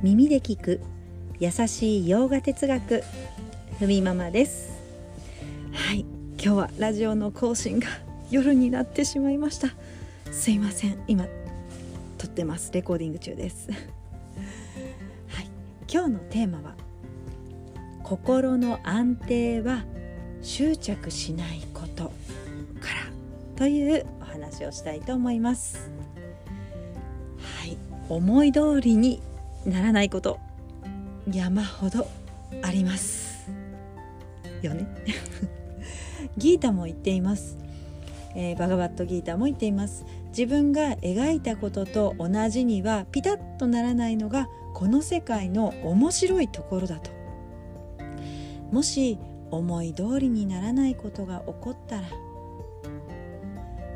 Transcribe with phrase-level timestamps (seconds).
[0.00, 0.80] 耳で聞く
[1.40, 3.02] 優しい洋画哲学
[3.80, 4.70] ふみママです。
[5.72, 6.06] はい
[6.40, 7.88] 今日はラジオの更新が
[8.30, 9.74] 夜になってしまいました。
[10.30, 11.26] すいません今
[12.16, 12.70] 撮ってます。
[12.72, 13.70] レコーディング中です。
[15.26, 15.48] はい
[15.92, 16.76] 今日のテーマは
[18.04, 19.84] 心の安定は
[20.42, 22.04] 執着しないこと。
[22.04, 23.10] から
[23.56, 25.90] というお話をしたいと思います。
[27.40, 27.76] はい
[28.08, 29.20] 思い通りに
[29.66, 30.38] ならないこと。
[31.30, 32.08] 山ほど
[32.62, 33.50] あります
[34.62, 34.86] よね。
[36.36, 37.58] ギータも言っています、
[38.34, 40.04] えー、バガバットギータも言っています。
[40.28, 47.10] 自分が描いたことと同じにはピタッとならないのがこの世界の面白いところだと。
[48.70, 49.18] もし
[49.50, 52.08] 思い通りにならないことが起こったら。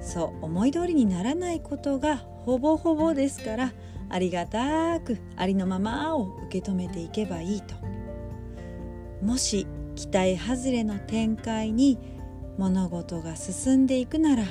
[0.01, 3.73] そう思い通りにならないことがほぼほぼですから
[4.09, 7.75] ありがたくありのままを受け止めていけばいいと。
[9.23, 11.99] もし期待外れの展開に
[12.59, 14.49] 物事が進んでいくならわ、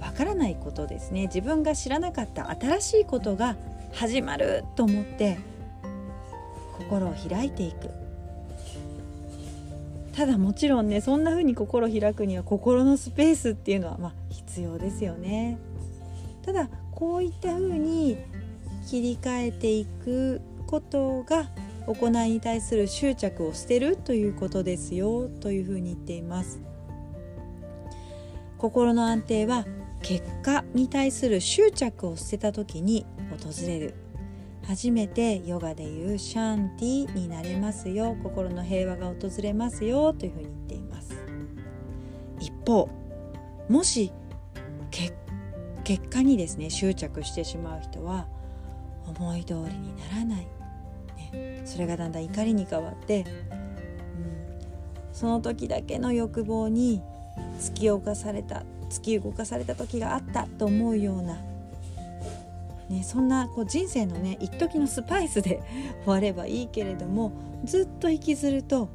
[0.00, 1.26] まあ、からないことですね。
[1.26, 3.56] 自分が知らなかった新しいことが
[3.92, 5.38] 始まると思って
[6.78, 7.90] 心を開いていく。
[10.14, 15.58] ただもちろんねそんな風に心を開くには心のスペースっていうのはまあ必要ですよね。
[16.42, 18.16] ただこういった風に
[18.88, 21.50] 切り替えていくことが
[21.86, 26.60] 行いに対する執着を捨てるということですよというふうに言っています。
[28.56, 29.66] 心の安定は
[30.00, 33.94] 結果に対する執着を捨てた時に訪れる。
[34.64, 38.16] 初めてヨガでいうシャンティになれますよ。
[38.22, 41.14] 心の平和が訪れますよというふうに言っています。
[42.40, 42.88] 一方
[43.68, 44.10] もし
[45.86, 48.26] 結果にですね執着してしまう人は
[49.06, 50.48] 思い通りにならない、
[51.32, 57.02] ね、それがだんだん怒りに変わって、うん、その時だけの欲望に
[57.60, 61.36] 突き動かされた突き動かされた時があったと思うような、
[62.88, 65.62] ね、そんなこう人生のね一時のスパイスで
[66.02, 67.30] 終わればいいけれども
[67.64, 68.88] ずっと引きずると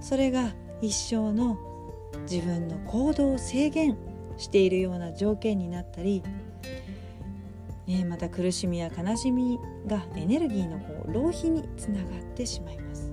[0.00, 0.52] それが
[0.82, 1.56] 一生の
[2.28, 3.96] 自分の行動制限
[4.36, 6.22] しているような条件になったり、
[7.86, 13.12] ね、また苦しみや悲しみがエネルギーのこう浪費につながってしまいます。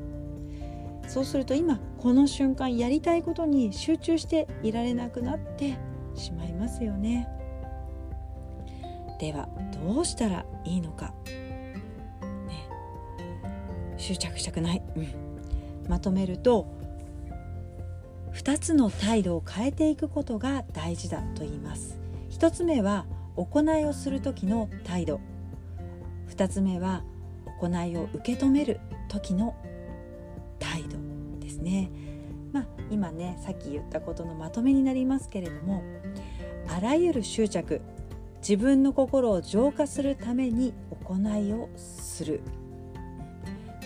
[1.07, 5.77] そうすると今この瞬間やりたいことに集中していられなくなって
[6.15, 7.27] しまいますよね。
[9.19, 9.49] では
[9.85, 11.13] どうしたらいいのか、
[12.47, 12.67] ね、
[13.97, 15.07] 執着したくない、うん、
[15.87, 16.65] まとめると
[18.33, 21.99] 2つの態度を変えていくことが大事だと言います。
[22.31, 23.05] 1つ目は
[23.35, 25.19] 行いをする時の態度。
[26.29, 27.03] 2つ目は
[27.59, 29.55] 行いを受け止める時の
[30.59, 30.97] 態度
[31.39, 31.91] ですね。
[32.51, 35.83] まあ今ねさっき言ったことのまとめになりますけれども
[36.67, 37.81] あらゆる執着
[38.41, 40.73] 自分の心を浄化するために
[41.05, 42.41] 行いをする。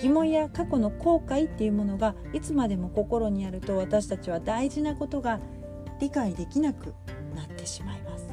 [0.02, 5.40] 疑問や過去の後悔っていうものがいつまでも心にあると私たちは大事なことが
[6.00, 6.94] 理解できなく
[7.34, 8.28] なってしまいます。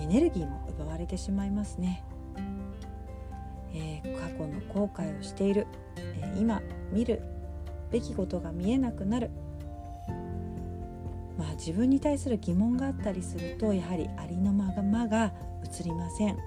[0.00, 2.04] エネルギーも奪われてしまいますね、
[3.72, 5.66] えー、過去の後悔をしている、
[5.96, 6.60] えー、今
[6.92, 7.22] 見る
[7.90, 9.30] べきことが見えなくなる。
[11.38, 15.32] まあ自分に対する疑問があったりするとやはりありのままが
[15.64, 16.38] 映りません。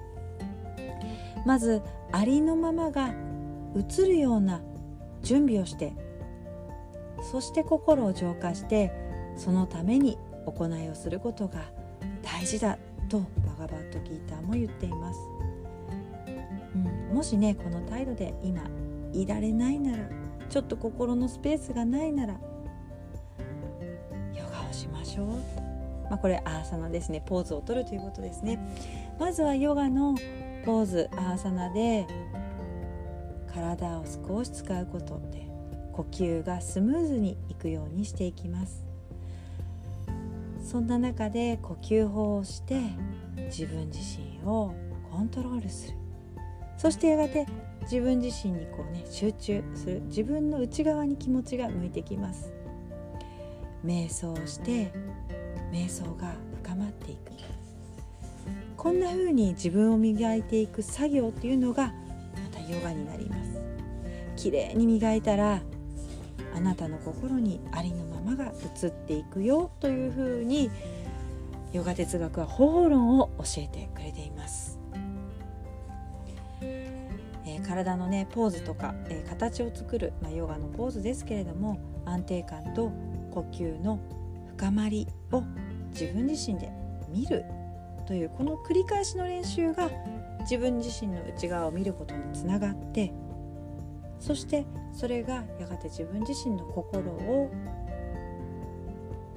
[1.44, 3.12] まずありのままが
[3.78, 4.60] 映るような
[5.22, 5.92] 準備をして
[7.30, 8.92] そして心を浄化して
[9.36, 11.60] そのために行いをすることが
[12.22, 12.78] 大事だ
[13.08, 13.26] とバ
[13.60, 15.18] ガバットギーターも言っています、
[16.74, 18.62] うん、もしねこの態度で今
[19.12, 20.08] いられないなら
[20.48, 22.34] ちょっと心のスペースがないなら
[24.34, 25.26] ヨガをしましょう。
[26.08, 27.22] まあ、これアーサナですね。
[27.24, 28.58] ポーズをとるということですね。
[29.18, 30.14] まずはヨガの
[30.64, 32.06] ポーズアーサナで
[33.52, 35.48] 体を少し使うことで
[35.92, 38.84] 呼吸がスムーズにいくようにしていきます。
[40.62, 42.80] そんな中で呼吸法をして
[43.46, 44.74] 自分自身を
[45.10, 45.96] コントロールする。
[46.76, 47.46] そしてやがて
[47.82, 50.02] 自分自身にこうね集中する。
[50.02, 52.52] 自分の内側に気持ちが向いてきます。
[53.84, 54.92] 瞑想をして
[55.72, 57.32] 瞑想が深まっていく。
[58.76, 61.92] こんな風に自分を磨いていく作業っていうのが
[62.70, 63.60] ヨガになります。
[64.36, 65.60] きれいに磨いたら
[66.54, 70.70] あなたの心にありのままが移っていくよというふうに
[71.72, 74.78] ヨガ哲学は方法論を教えてくれています。
[76.60, 82.90] え体のねポーズとか、えー、形を作る、まあ、ヨガのポーズですけれども安定感と
[83.30, 83.98] 呼吸の
[84.56, 85.42] 深まりを
[85.90, 86.70] 自分自身で
[87.08, 87.44] 見る
[88.06, 89.90] というこの繰り返しの練習が
[90.40, 93.12] 自分自身の内側を見ることにつながって
[94.20, 97.50] そしてそれがやがて自分自身の心を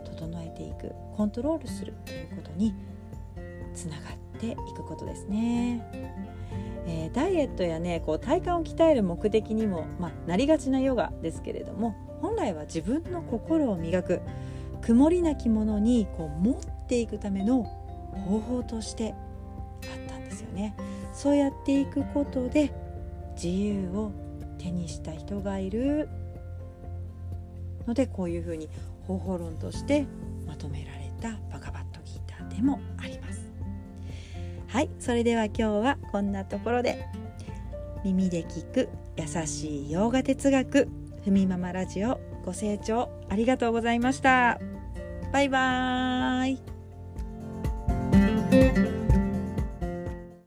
[0.05, 2.73] 整えていくコントロールするということに
[3.73, 5.85] つながっていくことですね。
[6.87, 14.21] えー、ダイエットやねこう体幹を鍛える目的にも、まあ、なりがちなヨガですけれども本来は自分の心を磨く
[14.81, 16.55] 曇りなきものにこう持っ
[16.87, 17.63] ていくための
[18.25, 19.13] 方法として
[20.41, 20.75] ですよね。
[21.13, 22.71] そうやっていくことで
[23.35, 24.11] 自由を
[24.57, 26.09] 手にした人がいる
[27.87, 28.69] のでこういうふうに
[29.07, 30.05] 方法論として
[30.45, 33.51] まとめられたバカバットギターでもあります。
[34.67, 37.05] はいそれでは今日はこんなところで
[38.05, 40.87] 耳で聞く優しい洋画哲学
[41.23, 44.59] ふみママラジオご清聴ありがとうございました
[45.33, 46.70] バイバーイ